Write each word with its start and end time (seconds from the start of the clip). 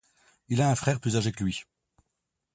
Il 0.49 0.63
a 0.63 0.71
un 0.71 0.75
frère 0.75 0.99
plus 0.99 1.15
âgé 1.15 1.31
que 1.31 1.43
lui. 1.43 1.61